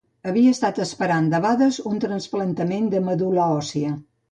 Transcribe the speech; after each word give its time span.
Havia 0.29 0.53
estat 0.53 0.79
esperant 0.85 1.27
debades 1.35 1.79
un 1.91 2.01
trasplantament 2.07 2.91
de 2.97 3.05
medul·la 3.13 3.49
òssia. 3.61 3.95